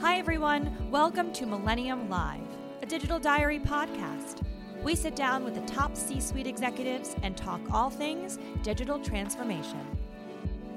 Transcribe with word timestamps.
Hi, 0.00 0.16
everyone. 0.16 0.74
Welcome 0.90 1.30
to 1.34 1.44
Millennium 1.44 2.08
Live, 2.08 2.40
a 2.80 2.86
digital 2.86 3.18
diary 3.18 3.58
podcast. 3.58 4.40
We 4.82 4.94
sit 4.94 5.14
down 5.14 5.44
with 5.44 5.54
the 5.54 5.60
top 5.70 5.94
C 5.94 6.22
suite 6.22 6.46
executives 6.46 7.16
and 7.22 7.36
talk 7.36 7.60
all 7.70 7.90
things 7.90 8.38
digital 8.62 8.98
transformation. 8.98 9.86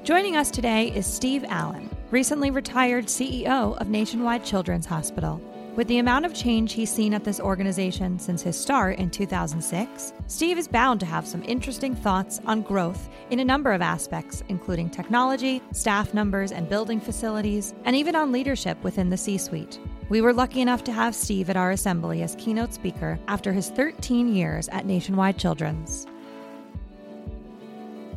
Joining 0.03 0.35
us 0.35 0.51
today 0.51 0.91
is 0.93 1.07
Steve 1.07 1.45
Allen, 1.47 1.89
recently 2.11 2.51
retired 2.51 3.05
CEO 3.05 3.77
of 3.79 3.87
Nationwide 3.87 4.43
Children's 4.43 4.87
Hospital. 4.87 5.39
With 5.75 5.87
the 5.87 5.97
amount 5.97 6.27
of 6.27 6.35
change 6.35 6.73
he's 6.73 6.91
seen 6.91 7.15
at 7.15 7.23
this 7.23 7.39
organization 7.39 8.19
since 8.19 8.43
his 8.43 8.55
start 8.55 8.99
in 8.99 9.09
2006, 9.09 10.13
Steve 10.27 10.59
is 10.59 10.67
bound 10.67 10.99
to 10.99 11.07
have 11.07 11.25
some 11.25 11.43
interesting 11.45 11.95
thoughts 11.95 12.39
on 12.45 12.61
growth 12.61 13.09
in 13.31 13.39
a 13.39 13.45
number 13.45 13.71
of 13.71 13.81
aspects, 13.81 14.43
including 14.49 14.87
technology, 14.87 15.63
staff 15.71 16.13
numbers 16.13 16.51
and 16.51 16.69
building 16.69 16.99
facilities, 16.99 17.73
and 17.85 17.95
even 17.95 18.15
on 18.15 18.31
leadership 18.31 18.77
within 18.83 19.09
the 19.09 19.17
C 19.17 19.35
suite. 19.35 19.79
We 20.09 20.21
were 20.21 20.31
lucky 20.31 20.61
enough 20.61 20.83
to 20.83 20.91
have 20.91 21.15
Steve 21.15 21.49
at 21.49 21.57
our 21.57 21.71
assembly 21.71 22.21
as 22.21 22.35
keynote 22.35 22.75
speaker 22.75 23.17
after 23.27 23.51
his 23.51 23.71
13 23.71 24.35
years 24.35 24.69
at 24.69 24.85
Nationwide 24.85 25.39
Children's. 25.39 26.05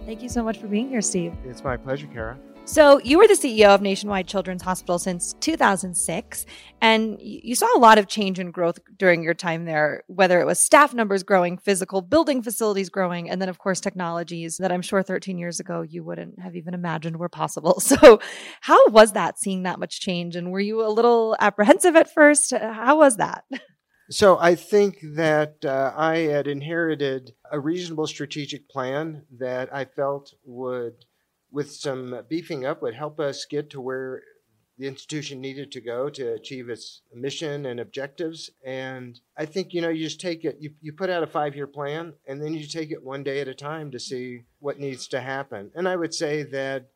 Thank 0.05 0.23
you 0.23 0.29
so 0.29 0.45
much 0.45 0.59
for 0.59 0.67
being 0.67 0.91
here, 0.91 1.01
Steve. 1.01 1.33
It's 1.47 1.65
my 1.65 1.79
pleasure, 1.79 2.07
Kara. 2.07 2.37
So, 2.69 3.01
you 3.05 3.19
were 3.19 3.29
the 3.29 3.35
CEO 3.35 3.69
of 3.69 3.81
Nationwide 3.81 4.27
Children's 4.27 4.63
Hospital 4.63 4.99
since 4.99 5.35
2006, 5.35 6.47
and 6.81 7.17
you 7.23 7.55
saw 7.55 7.69
a 7.77 7.79
lot 7.79 7.97
of 7.97 8.09
change 8.09 8.41
and 8.41 8.53
growth 8.53 8.81
during 8.99 9.23
your 9.23 9.35
time 9.35 9.67
there, 9.67 10.03
whether 10.09 10.41
it 10.41 10.47
was 10.47 10.59
staff 10.59 10.93
numbers 10.93 11.23
growing, 11.23 11.59
physical 11.59 12.03
building 12.03 12.43
facilities 12.43 12.91
growing, 12.91 13.31
and 13.31 13.41
then, 13.41 13.49
of 13.49 13.59
course, 13.59 13.81
technologies 13.81 14.57
that 14.57 14.73
I'm 14.73 14.83
sure 14.83 15.05
13 15.05 15.39
years 15.39 15.61
ago 15.61 15.83
you 15.83 16.03
wouldn't 16.03 16.41
have 16.41 16.57
even 16.57 16.75
imagined 16.75 17.19
were 17.19 17.29
possible. 17.29 17.81
So, 17.87 18.19
how 18.63 18.89
was 18.89 19.13
that 19.13 19.39
seeing 19.39 19.63
that 19.63 19.79
much 19.79 20.01
change? 20.01 20.35
And 20.35 20.51
were 20.51 20.59
you 20.59 20.85
a 20.85 20.91
little 20.91 21.37
apprehensive 21.39 21.95
at 21.95 22.13
first? 22.13 22.53
How 22.53 22.99
was 22.99 23.17
that? 23.17 23.45
So, 24.09 24.39
I 24.39 24.55
think 24.55 24.99
that 25.15 25.65
uh, 25.65 25.93
I 25.97 26.19
had 26.19 26.47
inherited 26.47 27.33
a 27.51 27.59
reasonable 27.59 28.07
strategic 28.07 28.69
plan 28.69 29.25
that 29.39 29.73
I 29.75 29.85
felt 29.85 30.33
would 30.45 31.05
with 31.57 31.73
some 31.73 32.21
beefing 32.29 32.67
up 32.67 32.83
would 32.83 32.95
help 32.95 33.19
us 33.19 33.47
get 33.47 33.71
to 33.71 33.81
where 33.81 34.23
the 34.77 34.87
institution 34.87 35.41
needed 35.41 35.73
to 35.73 35.81
go 35.81 36.11
to 36.11 36.35
achieve 36.35 36.69
its 36.69 37.01
mission 37.15 37.65
and 37.65 37.81
objectives. 37.81 38.51
And 38.63 39.19
I 39.39 39.47
think, 39.47 39.73
you 39.73 39.81
know, 39.81 39.89
you 39.89 40.05
just 40.05 40.21
take 40.21 40.45
it, 40.45 40.59
you, 40.61 40.75
you 40.83 40.93
put 40.93 41.09
out 41.09 41.23
a 41.23 41.27
five 41.27 41.57
year 41.57 41.67
plan 41.67 42.13
and 42.29 42.43
then 42.43 42.53
you 42.53 42.67
take 42.67 42.91
it 42.91 43.03
one 43.03 43.23
day 43.23 43.41
at 43.41 43.49
a 43.49 43.55
time 43.55 43.91
to 43.93 43.99
see 43.99 44.43
what 44.59 44.79
needs 44.79 45.09
to 45.09 45.21
happen. 45.23 45.71
And 45.75 45.89
I 45.89 45.97
would 45.97 46.13
say 46.13 46.43
that 46.43 46.91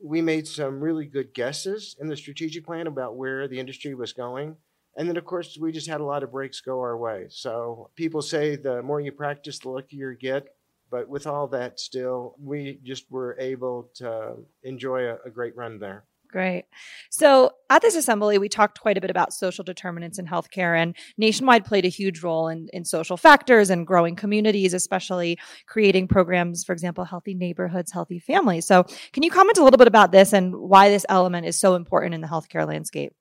we 0.00 0.22
made 0.22 0.46
some 0.46 0.80
really 0.80 1.06
good 1.06 1.34
guesses 1.34 1.96
in 1.98 2.06
the 2.06 2.16
strategic 2.16 2.64
plan 2.64 2.86
about 2.86 3.16
where 3.16 3.48
the 3.48 3.58
industry 3.58 3.96
was 3.96 4.12
going. 4.12 4.54
And 4.96 5.08
then, 5.08 5.16
of 5.16 5.24
course, 5.24 5.58
we 5.60 5.72
just 5.72 5.88
had 5.88 6.00
a 6.00 6.04
lot 6.04 6.22
of 6.22 6.30
breaks 6.30 6.60
go 6.60 6.78
our 6.78 6.96
way. 6.96 7.26
So 7.30 7.90
people 7.96 8.22
say 8.22 8.54
the 8.54 8.80
more 8.80 9.00
you 9.00 9.10
practice, 9.10 9.58
the 9.58 9.70
luckier 9.70 10.12
you 10.12 10.16
get. 10.16 10.53
But 10.94 11.08
with 11.08 11.26
all 11.26 11.48
that, 11.48 11.80
still, 11.80 12.36
we 12.40 12.78
just 12.84 13.10
were 13.10 13.36
able 13.40 13.90
to 13.94 14.36
enjoy 14.62 15.08
a, 15.08 15.16
a 15.26 15.30
great 15.30 15.56
run 15.56 15.80
there. 15.80 16.04
Great. 16.30 16.66
So 17.10 17.50
at 17.68 17.82
this 17.82 17.96
assembly, 17.96 18.38
we 18.38 18.48
talked 18.48 18.80
quite 18.80 18.96
a 18.96 19.00
bit 19.00 19.10
about 19.10 19.34
social 19.34 19.64
determinants 19.64 20.20
in 20.20 20.26
healthcare, 20.28 20.80
and 20.80 20.94
Nationwide 21.18 21.64
played 21.64 21.84
a 21.84 21.88
huge 21.88 22.22
role 22.22 22.46
in, 22.46 22.68
in 22.72 22.84
social 22.84 23.16
factors 23.16 23.70
and 23.70 23.84
growing 23.84 24.14
communities, 24.14 24.72
especially 24.72 25.36
creating 25.66 26.06
programs, 26.06 26.62
for 26.62 26.72
example, 26.72 27.02
healthy 27.02 27.34
neighborhoods, 27.34 27.90
healthy 27.90 28.20
families. 28.20 28.64
So, 28.64 28.84
can 29.12 29.24
you 29.24 29.32
comment 29.32 29.58
a 29.58 29.64
little 29.64 29.78
bit 29.78 29.88
about 29.88 30.12
this 30.12 30.32
and 30.32 30.54
why 30.54 30.90
this 30.90 31.04
element 31.08 31.44
is 31.44 31.58
so 31.58 31.74
important 31.74 32.14
in 32.14 32.20
the 32.20 32.28
healthcare 32.28 32.68
landscape? 32.68 33.12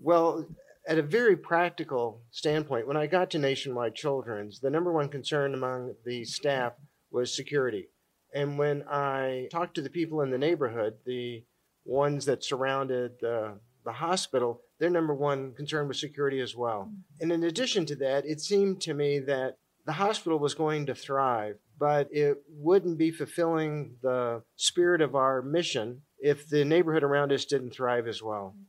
Well, 0.00 0.46
at 0.86 0.98
a 0.98 1.02
very 1.02 1.36
practical 1.36 2.22
standpoint, 2.30 2.86
when 2.86 2.96
I 2.96 3.06
got 3.06 3.30
to 3.30 3.38
Nationwide 3.38 3.94
Children's, 3.94 4.60
the 4.60 4.70
number 4.70 4.92
one 4.92 5.08
concern 5.08 5.52
among 5.52 5.94
the 6.04 6.24
staff 6.24 6.74
was 7.10 7.34
security. 7.34 7.88
And 8.34 8.58
when 8.58 8.84
I 8.88 9.48
talked 9.50 9.74
to 9.76 9.82
the 9.82 9.90
people 9.90 10.20
in 10.20 10.30
the 10.30 10.38
neighborhood, 10.38 10.94
the 11.06 11.44
ones 11.84 12.26
that 12.26 12.44
surrounded 12.44 13.12
the, 13.20 13.58
the 13.84 13.92
hospital, 13.92 14.60
their 14.78 14.90
number 14.90 15.14
one 15.14 15.54
concern 15.54 15.88
was 15.88 16.00
security 16.00 16.40
as 16.40 16.54
well. 16.54 16.90
Mm-hmm. 16.90 17.22
And 17.22 17.32
in 17.32 17.44
addition 17.44 17.86
to 17.86 17.96
that, 17.96 18.26
it 18.26 18.40
seemed 18.40 18.80
to 18.82 18.94
me 18.94 19.20
that 19.20 19.56
the 19.86 19.92
hospital 19.92 20.38
was 20.38 20.54
going 20.54 20.86
to 20.86 20.94
thrive, 20.94 21.56
but 21.78 22.08
it 22.10 22.38
wouldn't 22.48 22.98
be 22.98 23.12
fulfilling 23.12 23.96
the 24.02 24.42
spirit 24.56 25.00
of 25.00 25.14
our 25.14 25.40
mission 25.42 26.02
if 26.18 26.48
the 26.48 26.64
neighborhood 26.64 27.04
around 27.04 27.32
us 27.32 27.44
didn't 27.44 27.70
thrive 27.70 28.08
as 28.08 28.22
well. 28.22 28.54
Mm-hmm. 28.54 28.64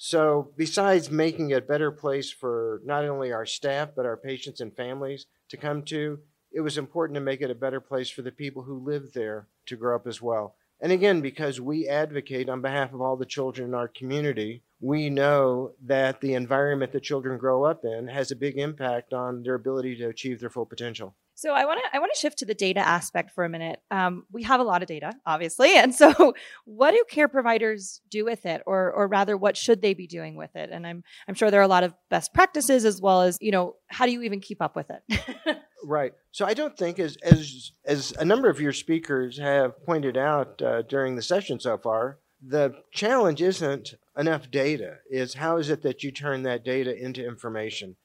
So, 0.00 0.52
besides 0.56 1.10
making 1.10 1.50
it 1.50 1.58
a 1.58 1.60
better 1.60 1.90
place 1.90 2.30
for 2.30 2.80
not 2.84 3.04
only 3.04 3.32
our 3.32 3.44
staff, 3.46 3.88
but 3.96 4.06
our 4.06 4.16
patients 4.16 4.60
and 4.60 4.72
families 4.76 5.26
to 5.48 5.56
come 5.56 5.82
to, 5.86 6.20
it 6.58 6.62
was 6.62 6.76
important 6.76 7.14
to 7.14 7.20
make 7.20 7.40
it 7.40 7.52
a 7.52 7.54
better 7.54 7.80
place 7.80 8.10
for 8.10 8.22
the 8.22 8.32
people 8.32 8.64
who 8.64 8.84
live 8.84 9.12
there 9.12 9.46
to 9.64 9.76
grow 9.76 9.94
up 9.94 10.08
as 10.08 10.20
well. 10.20 10.56
And 10.80 10.90
again, 10.90 11.20
because 11.20 11.60
we 11.60 11.86
advocate 11.86 12.48
on 12.48 12.62
behalf 12.62 12.92
of 12.92 13.00
all 13.00 13.16
the 13.16 13.24
children 13.24 13.68
in 13.68 13.74
our 13.74 13.86
community, 13.86 14.64
we 14.80 15.08
know 15.08 15.74
that 15.86 16.20
the 16.20 16.34
environment 16.34 16.90
that 16.90 17.04
children 17.04 17.38
grow 17.38 17.62
up 17.62 17.84
in 17.84 18.08
has 18.08 18.32
a 18.32 18.36
big 18.36 18.58
impact 18.58 19.12
on 19.12 19.44
their 19.44 19.54
ability 19.54 19.94
to 19.98 20.08
achieve 20.08 20.40
their 20.40 20.50
full 20.50 20.66
potential. 20.66 21.14
So 21.36 21.52
I 21.52 21.64
want 21.64 21.78
to 21.80 21.96
I 21.96 22.00
want 22.00 22.12
to 22.12 22.18
shift 22.18 22.38
to 22.38 22.44
the 22.44 22.54
data 22.54 22.80
aspect 22.80 23.30
for 23.30 23.44
a 23.44 23.48
minute. 23.48 23.80
Um, 23.92 24.24
we 24.32 24.42
have 24.42 24.58
a 24.58 24.64
lot 24.64 24.82
of 24.82 24.88
data, 24.88 25.12
obviously, 25.24 25.76
and 25.76 25.94
so 25.94 26.34
what 26.64 26.90
do 26.90 27.04
care 27.08 27.28
providers 27.28 28.00
do 28.10 28.24
with 28.24 28.44
it, 28.44 28.62
or 28.66 28.90
or 28.90 29.06
rather, 29.06 29.36
what 29.36 29.56
should 29.56 29.80
they 29.80 29.94
be 29.94 30.08
doing 30.08 30.34
with 30.34 30.56
it? 30.56 30.70
And 30.72 30.84
I'm 30.84 31.04
I'm 31.28 31.34
sure 31.34 31.52
there 31.52 31.60
are 31.60 31.62
a 31.62 31.68
lot 31.68 31.84
of 31.84 31.94
best 32.10 32.34
practices 32.34 32.84
as 32.84 33.00
well 33.00 33.22
as 33.22 33.38
you 33.40 33.52
know 33.52 33.76
how 33.86 34.06
do 34.06 34.10
you 34.10 34.22
even 34.22 34.40
keep 34.40 34.60
up 34.60 34.74
with 34.74 34.90
it? 34.90 35.58
right. 35.84 36.12
So 36.32 36.44
I 36.46 36.54
don't 36.54 36.76
think 36.76 36.98
as 36.98 37.16
as 37.16 37.72
as 37.84 38.12
a 38.18 38.24
number 38.24 38.48
of 38.48 38.60
your 38.60 38.72
speakers 38.72 39.38
have 39.38 39.84
pointed 39.84 40.16
out 40.16 40.60
uh, 40.62 40.82
during 40.82 41.16
the 41.16 41.22
session 41.22 41.60
so 41.60 41.78
far, 41.78 42.18
the 42.40 42.74
challenge 42.92 43.42
isn't 43.42 43.94
enough 44.16 44.50
data. 44.50 44.98
Is 45.10 45.34
how 45.34 45.56
is 45.58 45.70
it 45.70 45.82
that 45.82 46.02
you 46.02 46.10
turn 46.10 46.42
that 46.42 46.64
data 46.64 46.96
into 46.96 47.26
information? 47.26 47.96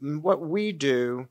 What 0.00 0.40
we 0.40 0.72
do 0.72 1.28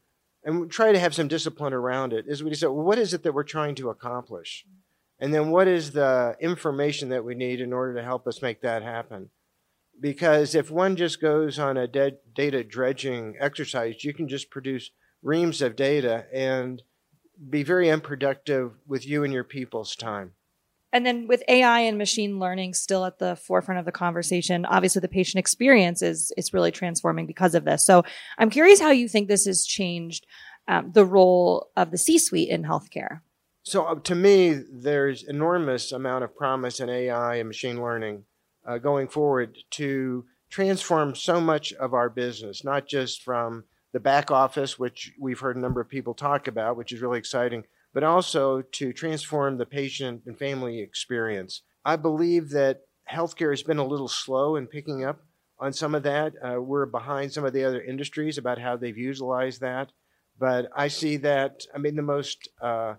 and 0.48 0.62
we 0.62 0.68
try 0.68 0.94
to 0.94 1.00
have 1.00 1.14
some 1.14 1.28
discipline 1.28 1.74
around 1.74 2.14
it 2.14 2.26
is 2.26 2.42
we 2.42 2.54
say, 2.54 2.68
well, 2.68 2.86
what 2.86 2.98
is 2.98 3.14
it 3.14 3.24
that 3.24 3.34
we're 3.34 3.44
trying 3.44 3.76
to 3.76 3.90
accomplish? 3.90 4.66
And 5.20 5.34
then 5.34 5.50
what 5.50 5.68
is 5.68 5.92
the 5.92 6.38
information 6.40 7.10
that 7.10 7.26
we 7.26 7.36
need 7.36 7.60
in 7.60 7.74
order 7.74 7.96
to 7.96 8.04
help 8.04 8.26
us 8.28 8.42
make 8.42 8.62
that 8.62 8.82
happen? 8.82 9.30
Because 10.00 10.56
if 10.56 10.72
one 10.72 10.96
just 10.96 11.20
goes 11.20 11.58
on 11.60 11.76
a 11.76 11.88
data 11.88 12.64
dredging 12.64 13.36
exercise, 13.40 14.06
you 14.06 14.14
can 14.14 14.30
just 14.30 14.50
produce 14.50 14.92
reams 15.22 15.62
of 15.62 15.76
data 15.76 16.26
and 16.34 16.82
be 17.50 17.64
very 17.64 17.90
unproductive 17.90 18.74
with 18.88 19.08
you 19.08 19.24
and 19.24 19.34
your 19.34 19.44
people's 19.44 19.96
time. 19.96 20.34
And 20.94 21.06
then 21.06 21.28
with 21.28 21.44
AI 21.48 21.82
and 21.82 21.98
machine 21.98 22.40
learning 22.40 22.74
still 22.74 23.06
at 23.06 23.20
the 23.20 23.36
forefront 23.36 23.80
of 23.80 23.86
the 23.86 23.92
conversation, 23.92 24.66
obviously 24.66 25.02
the 25.02 25.08
patient 25.08 25.40
experience 25.40 26.02
is 26.02 26.32
is 26.38 26.54
really 26.54 26.72
transforming 26.72 27.28
because 27.28 27.56
of 27.56 27.66
this. 27.66 27.86
So 27.86 28.04
I'm 28.38 28.50
curious 28.50 28.80
how 28.80 28.92
you 28.92 29.08
think 29.08 29.28
this 29.28 29.46
has 29.46 29.66
changed 29.66 30.26
um, 30.68 30.92
the 30.94 31.06
role 31.06 31.70
of 31.76 31.92
the 31.92 31.98
C-suite 31.98 32.50
in 32.50 32.64
healthcare. 32.64 33.22
So 33.64 33.86
uh, 33.86 33.96
to 33.96 34.16
me, 34.16 34.62
there's 34.72 35.24
enormous 35.24 35.92
amount 35.92 36.24
of 36.24 36.36
promise 36.36 36.80
in 36.80 36.90
AI 36.90 37.36
and 37.36 37.50
machine 37.50 37.82
learning 37.82 38.24
uh, 38.66 38.78
going 38.78 39.10
forward 39.10 39.58
to 39.72 40.26
transform 40.50 41.16
so 41.16 41.42
much 41.42 41.74
of 41.74 41.94
our 41.94 42.10
business, 42.10 42.64
not 42.64 42.88
just 42.88 43.24
from 43.24 43.66
the 43.94 44.00
back 44.00 44.32
office, 44.32 44.78
which 44.78 45.14
we've 45.20 45.40
heard 45.40 45.56
a 45.56 45.60
number 45.60 45.82
of 45.82 45.90
people 45.90 46.14
talk 46.14 46.48
about, 46.48 46.78
which 46.78 46.92
is 46.92 47.02
really 47.02 47.20
exciting, 47.20 47.64
but 47.94 48.04
also 48.04 48.62
to 48.62 48.94
transform 48.94 49.58
the 49.58 49.66
patient 49.66 50.24
and 50.26 50.38
family 50.38 50.80
experience. 50.80 51.62
I 51.86 51.96
believe 51.96 52.50
that 52.50 52.82
healthcare 53.12 53.52
has 53.52 53.64
been 53.64 53.78
a 53.78 53.86
little 53.88 54.10
slow 54.10 54.56
in 54.56 54.68
picking 54.68 55.04
up 55.04 55.22
on 55.60 55.74
some 55.74 55.96
of 55.96 56.04
that. 56.04 56.34
Uh, 56.44 56.62
we're 56.62 56.86
behind 56.86 57.32
some 57.32 57.46
of 57.46 57.54
the 57.54 57.64
other 57.64 57.82
industries 57.82 58.38
about 58.38 58.60
how 58.60 58.76
they've 58.76 58.98
utilized 58.98 59.62
that. 59.62 59.92
But 60.40 60.70
I 60.76 60.90
see 60.90 61.18
that, 61.18 61.64
I 61.74 61.80
mean, 61.80 61.96
the 61.96 62.02
most 62.04 62.48
uh, 62.62 62.96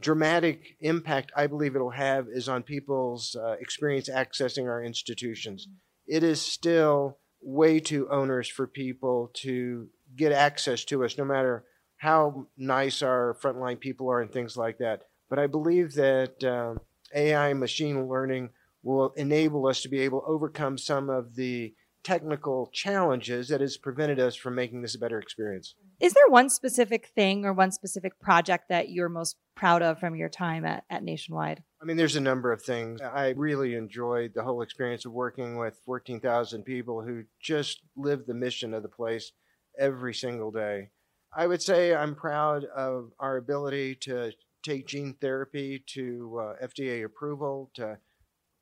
dramatic 0.00 0.76
impact 0.80 1.32
I 1.36 1.46
believe 1.46 1.74
it'll 1.74 1.90
have 1.90 2.28
is 2.28 2.48
on 2.48 2.62
people's 2.62 3.36
uh, 3.36 3.56
experience 3.60 4.08
accessing 4.08 4.64
our 4.64 4.82
institutions. 4.82 5.68
It 6.06 6.22
is 6.22 6.40
still 6.40 7.18
way 7.42 7.80
too 7.80 8.08
onerous 8.08 8.48
for 8.48 8.66
people 8.66 9.30
to 9.34 9.88
get 10.16 10.32
access 10.32 10.84
to 10.86 11.04
us, 11.04 11.18
no 11.18 11.24
matter 11.24 11.64
how 11.96 12.46
nice 12.56 13.02
our 13.02 13.36
frontline 13.40 13.78
people 13.78 14.10
are 14.10 14.20
and 14.20 14.32
things 14.32 14.56
like 14.56 14.78
that. 14.78 15.02
But 15.30 15.38
I 15.38 15.46
believe 15.46 15.94
that 15.94 16.42
um, 16.44 16.80
AI 17.14 17.54
machine 17.54 18.08
learning 18.08 18.50
will 18.82 19.10
enable 19.16 19.66
us 19.66 19.82
to 19.82 19.88
be 19.88 20.00
able 20.00 20.20
to 20.20 20.26
overcome 20.26 20.76
some 20.76 21.08
of 21.08 21.36
the 21.36 21.74
technical 22.02 22.68
challenges 22.72 23.48
that 23.48 23.60
has 23.60 23.76
prevented 23.76 24.18
us 24.18 24.34
from 24.34 24.54
making 24.54 24.82
this 24.82 24.94
a 24.94 24.98
better 24.98 25.20
experience. 25.20 25.76
Is 26.00 26.14
there 26.14 26.28
one 26.28 26.50
specific 26.50 27.06
thing 27.14 27.44
or 27.44 27.52
one 27.52 27.70
specific 27.70 28.18
project 28.18 28.68
that 28.68 28.88
you're 28.88 29.08
most 29.08 29.36
proud 29.54 29.82
of 29.82 30.00
from 30.00 30.16
your 30.16 30.28
time 30.28 30.64
at, 30.64 30.82
at 30.90 31.04
Nationwide? 31.04 31.62
I 31.80 31.84
mean, 31.84 31.96
there's 31.96 32.16
a 32.16 32.20
number 32.20 32.52
of 32.52 32.62
things. 32.62 33.00
I 33.00 33.34
really 33.36 33.74
enjoyed 33.74 34.32
the 34.34 34.42
whole 34.42 34.62
experience 34.62 35.04
of 35.04 35.12
working 35.12 35.56
with 35.56 35.78
14,000 35.86 36.64
people 36.64 37.02
who 37.02 37.22
just 37.40 37.82
live 37.96 38.26
the 38.26 38.34
mission 38.34 38.74
of 38.74 38.82
the 38.82 38.88
place 38.88 39.30
every 39.78 40.14
single 40.14 40.50
day. 40.50 40.90
I 41.34 41.46
would 41.46 41.62
say 41.62 41.94
I'm 41.94 42.14
proud 42.14 42.64
of 42.64 43.12
our 43.18 43.36
ability 43.36 43.96
to 44.02 44.32
take 44.62 44.86
gene 44.86 45.14
therapy 45.20 45.82
to 45.94 46.40
uh, 46.40 46.66
FDA 46.66 47.04
approval, 47.04 47.70
to 47.74 47.98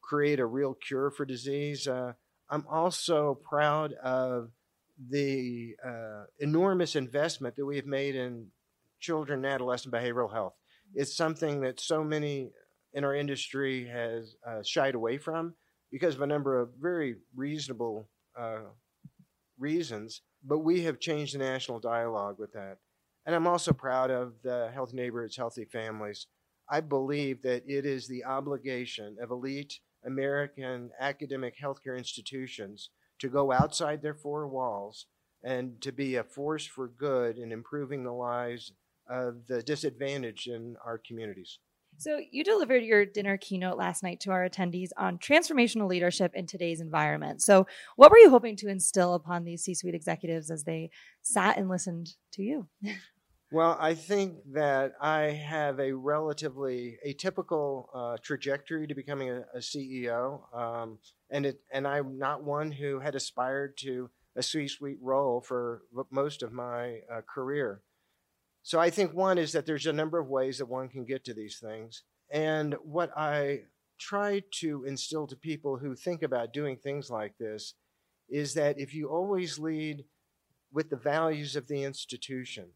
create 0.02 0.40
a 0.40 0.46
real 0.46 0.74
cure 0.74 1.10
for 1.10 1.24
disease. 1.24 1.86
Uh, 1.86 2.12
I'm 2.48 2.64
also 2.70 3.38
proud 3.48 3.92
of 3.94 4.50
the 5.08 5.74
uh, 5.84 6.24
enormous 6.38 6.96
investment 6.96 7.56
that 7.56 7.64
we 7.64 7.76
have 7.76 7.86
made 7.86 8.14
in 8.16 8.46
children 9.00 9.44
and 9.44 9.54
adolescent 9.54 9.94
behavioral 9.94 10.32
health. 10.32 10.54
It's 10.94 11.16
something 11.16 11.60
that 11.62 11.80
so 11.80 12.04
many 12.04 12.50
in 12.92 13.04
our 13.04 13.14
industry 13.14 13.86
has 13.86 14.34
uh, 14.46 14.62
shied 14.62 14.94
away 14.94 15.18
from 15.18 15.54
because 15.90 16.14
of 16.14 16.22
a 16.22 16.26
number 16.26 16.60
of 16.60 16.70
very 16.80 17.16
reasonable 17.34 18.08
uh, 18.38 18.60
reasons, 19.58 20.22
but 20.44 20.58
we 20.58 20.82
have 20.82 21.00
changed 21.00 21.34
the 21.34 21.38
national 21.38 21.80
dialogue 21.80 22.36
with 22.38 22.52
that. 22.52 22.78
And 23.26 23.34
I'm 23.34 23.46
also 23.46 23.72
proud 23.72 24.10
of 24.10 24.34
the 24.42 24.70
Healthy 24.72 24.96
Neighborhoods, 24.96 25.36
Healthy 25.36 25.66
Families. 25.66 26.26
I 26.68 26.80
believe 26.80 27.42
that 27.42 27.64
it 27.66 27.84
is 27.84 28.06
the 28.06 28.24
obligation 28.24 29.16
of 29.20 29.30
elite 29.30 29.80
American 30.04 30.90
academic 30.98 31.54
healthcare 31.62 31.98
institutions 31.98 32.90
to 33.18 33.28
go 33.28 33.52
outside 33.52 34.00
their 34.02 34.14
four 34.14 34.48
walls 34.48 35.06
and 35.42 35.80
to 35.82 35.92
be 35.92 36.16
a 36.16 36.24
force 36.24 36.64
for 36.64 36.88
good 36.88 37.38
in 37.38 37.52
improving 37.52 38.04
the 38.04 38.12
lives 38.12 38.72
of 39.08 39.46
the 39.48 39.62
disadvantaged 39.62 40.48
in 40.48 40.76
our 40.84 40.98
communities. 40.98 41.58
So, 42.00 42.18
you 42.30 42.44
delivered 42.44 42.82
your 42.82 43.04
dinner 43.04 43.36
keynote 43.36 43.76
last 43.76 44.02
night 44.02 44.20
to 44.20 44.30
our 44.30 44.48
attendees 44.48 44.88
on 44.96 45.18
transformational 45.18 45.86
leadership 45.86 46.32
in 46.34 46.46
today's 46.46 46.80
environment. 46.80 47.42
So, 47.42 47.66
what 47.96 48.10
were 48.10 48.16
you 48.16 48.30
hoping 48.30 48.56
to 48.56 48.68
instill 48.68 49.12
upon 49.12 49.44
these 49.44 49.64
C 49.64 49.74
suite 49.74 49.94
executives 49.94 50.50
as 50.50 50.64
they 50.64 50.88
sat 51.20 51.58
and 51.58 51.68
listened 51.68 52.14
to 52.32 52.42
you? 52.42 52.68
Well, 53.52 53.76
I 53.80 53.94
think 53.94 54.36
that 54.52 54.92
I 55.00 55.22
have 55.32 55.80
a 55.80 55.90
relatively 55.92 56.98
atypical 57.04 57.86
uh, 57.92 58.16
trajectory 58.22 58.86
to 58.86 58.94
becoming 58.94 59.28
a, 59.28 59.40
a 59.52 59.58
CEO, 59.58 60.42
um, 60.54 60.98
and 61.30 61.44
it, 61.44 61.60
and 61.72 61.84
I'm 61.84 62.16
not 62.16 62.44
one 62.44 62.70
who 62.70 63.00
had 63.00 63.16
aspired 63.16 63.76
to 63.78 64.08
a 64.36 64.42
C-suite 64.44 64.98
role 65.02 65.40
for 65.40 65.82
most 66.12 66.44
of 66.44 66.52
my 66.52 67.00
uh, 67.12 67.22
career. 67.22 67.82
So 68.62 68.78
I 68.78 68.90
think 68.90 69.14
one 69.14 69.38
is 69.38 69.52
that 69.52 69.66
there's 69.66 69.86
a 69.86 69.92
number 69.92 70.18
of 70.18 70.28
ways 70.28 70.58
that 70.58 70.66
one 70.66 70.88
can 70.88 71.04
get 71.04 71.24
to 71.24 71.34
these 71.34 71.58
things, 71.58 72.02
and 72.30 72.74
what 72.82 73.10
I 73.16 73.62
try 73.98 74.42
to 74.60 74.84
instill 74.84 75.26
to 75.26 75.36
people 75.36 75.76
who 75.76 75.94
think 75.94 76.22
about 76.22 76.52
doing 76.52 76.76
things 76.76 77.10
like 77.10 77.36
this 77.38 77.74
is 78.28 78.54
that 78.54 78.78
if 78.78 78.94
you 78.94 79.08
always 79.08 79.58
lead 79.58 80.04
with 80.72 80.88
the 80.88 80.96
values 80.96 81.56
of 81.56 81.66
the 81.66 81.82
institution 81.82 82.70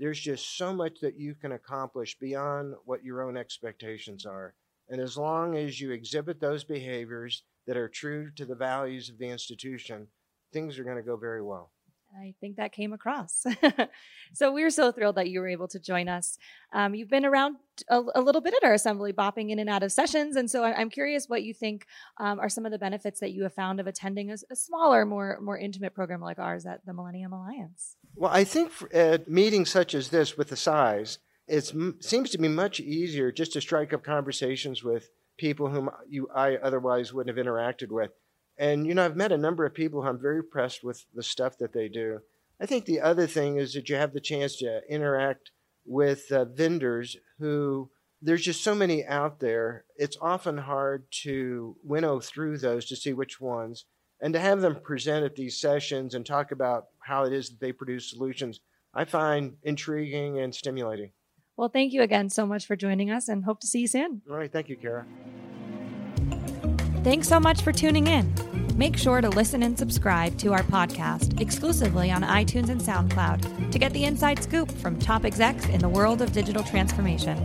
there's 0.00 0.18
just 0.18 0.56
so 0.56 0.72
much 0.72 1.00
that 1.00 1.18
you 1.20 1.34
can 1.34 1.52
accomplish 1.52 2.18
beyond 2.18 2.74
what 2.86 3.04
your 3.04 3.22
own 3.22 3.36
expectations 3.36 4.24
are. 4.24 4.54
And 4.88 4.98
as 4.98 5.18
long 5.18 5.58
as 5.58 5.78
you 5.78 5.92
exhibit 5.92 6.40
those 6.40 6.64
behaviors 6.64 7.42
that 7.66 7.76
are 7.76 7.88
true 7.88 8.30
to 8.36 8.46
the 8.46 8.54
values 8.54 9.10
of 9.10 9.18
the 9.18 9.28
institution, 9.28 10.08
things 10.54 10.78
are 10.78 10.84
going 10.84 10.96
to 10.96 11.02
go 11.02 11.18
very 11.18 11.42
well. 11.42 11.70
I 12.18 12.34
think 12.40 12.56
that 12.56 12.72
came 12.72 12.92
across. 12.92 13.44
so 14.32 14.52
we're 14.52 14.70
so 14.70 14.90
thrilled 14.92 15.16
that 15.16 15.28
you 15.28 15.40
were 15.40 15.48
able 15.48 15.68
to 15.68 15.78
join 15.78 16.08
us. 16.08 16.38
Um, 16.72 16.94
you've 16.94 17.08
been 17.08 17.24
around 17.24 17.56
a, 17.88 18.02
a, 18.14 18.20
little 18.20 18.40
bit 18.40 18.54
at 18.54 18.64
our 18.64 18.74
assembly, 18.74 19.12
bopping 19.12 19.50
in 19.50 19.58
and 19.58 19.70
out 19.70 19.82
of 19.82 19.92
sessions, 19.92 20.36
and 20.36 20.50
so 20.50 20.64
I'm 20.64 20.90
curious 20.90 21.28
what 21.28 21.42
you 21.42 21.54
think 21.54 21.86
um, 22.18 22.40
are 22.40 22.48
some 22.48 22.66
of 22.66 22.72
the 22.72 22.78
benefits 22.78 23.20
that 23.20 23.32
you 23.32 23.44
have 23.44 23.54
found 23.54 23.80
of 23.80 23.86
attending 23.86 24.30
a, 24.30 24.36
a, 24.50 24.56
smaller, 24.56 25.06
more 25.06 25.38
more 25.40 25.58
intimate 25.58 25.94
program 25.94 26.20
like 26.20 26.38
ours 26.38 26.66
at 26.66 26.84
the 26.84 26.92
Millennium 26.92 27.32
Alliance. 27.32 27.96
Well, 28.14 28.30
I 28.32 28.44
think 28.44 28.72
at 28.92 29.28
meetings 29.28 29.70
such 29.70 29.94
as 29.94 30.08
this, 30.08 30.36
with 30.36 30.48
the 30.48 30.56
size, 30.56 31.18
it 31.46 31.72
seems 32.00 32.30
to 32.30 32.38
be 32.38 32.48
much 32.48 32.80
easier 32.80 33.32
just 33.32 33.52
to 33.54 33.60
strike 33.60 33.92
up 33.92 34.04
conversations 34.04 34.82
with 34.82 35.10
people 35.38 35.68
whom 35.68 35.90
you 36.08 36.28
I 36.34 36.56
otherwise 36.56 37.12
wouldn't 37.12 37.36
have 37.36 37.44
interacted 37.44 37.90
with. 37.90 38.10
And, 38.60 38.86
you 38.86 38.94
know, 38.94 39.06
I've 39.06 39.16
met 39.16 39.32
a 39.32 39.38
number 39.38 39.64
of 39.64 39.72
people 39.72 40.02
who 40.02 40.08
I'm 40.08 40.20
very 40.20 40.36
impressed 40.36 40.84
with 40.84 41.06
the 41.14 41.22
stuff 41.22 41.56
that 41.58 41.72
they 41.72 41.88
do. 41.88 42.20
I 42.60 42.66
think 42.66 42.84
the 42.84 43.00
other 43.00 43.26
thing 43.26 43.56
is 43.56 43.72
that 43.72 43.88
you 43.88 43.96
have 43.96 44.12
the 44.12 44.20
chance 44.20 44.56
to 44.56 44.82
interact 44.86 45.50
with 45.86 46.30
uh, 46.30 46.44
vendors 46.44 47.16
who 47.38 47.90
there's 48.20 48.44
just 48.44 48.62
so 48.62 48.74
many 48.74 49.02
out 49.06 49.40
there. 49.40 49.86
It's 49.96 50.18
often 50.20 50.58
hard 50.58 51.04
to 51.22 51.74
winnow 51.82 52.20
through 52.20 52.58
those 52.58 52.84
to 52.86 52.96
see 52.96 53.14
which 53.14 53.40
ones. 53.40 53.86
And 54.20 54.34
to 54.34 54.40
have 54.40 54.60
them 54.60 54.76
present 54.82 55.24
at 55.24 55.36
these 55.36 55.58
sessions 55.58 56.14
and 56.14 56.26
talk 56.26 56.52
about 56.52 56.88
how 56.98 57.24
it 57.24 57.32
is 57.32 57.48
that 57.48 57.60
they 57.60 57.72
produce 57.72 58.10
solutions, 58.10 58.60
I 58.92 59.06
find 59.06 59.56
intriguing 59.62 60.38
and 60.38 60.54
stimulating. 60.54 61.12
Well, 61.56 61.70
thank 61.70 61.94
you 61.94 62.02
again 62.02 62.28
so 62.28 62.44
much 62.44 62.66
for 62.66 62.76
joining 62.76 63.10
us 63.10 63.26
and 63.26 63.46
hope 63.46 63.60
to 63.60 63.66
see 63.66 63.80
you 63.80 63.88
soon. 63.88 64.20
All 64.30 64.36
right. 64.36 64.52
Thank 64.52 64.68
you, 64.68 64.76
Kara. 64.76 65.06
Thanks 67.02 67.28
so 67.28 67.40
much 67.40 67.62
for 67.62 67.72
tuning 67.72 68.08
in. 68.08 68.30
Make 68.76 68.94
sure 68.94 69.22
to 69.22 69.30
listen 69.30 69.62
and 69.62 69.78
subscribe 69.78 70.36
to 70.38 70.52
our 70.52 70.62
podcast 70.64 71.40
exclusively 71.40 72.10
on 72.10 72.22
iTunes 72.22 72.68
and 72.68 72.78
SoundCloud 72.78 73.70
to 73.72 73.78
get 73.78 73.94
the 73.94 74.04
inside 74.04 74.42
scoop 74.42 74.70
from 74.70 74.98
top 74.98 75.24
execs 75.24 75.66
in 75.66 75.80
the 75.80 75.88
world 75.88 76.20
of 76.20 76.32
digital 76.32 76.62
transformation. 76.62 77.38